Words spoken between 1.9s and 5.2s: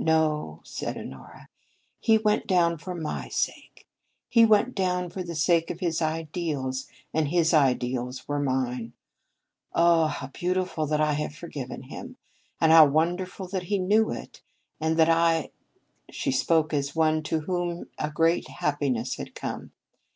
"he went down for my sake. He went down